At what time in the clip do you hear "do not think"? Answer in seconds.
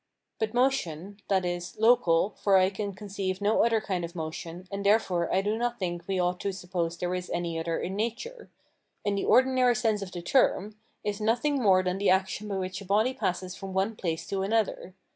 5.43-6.07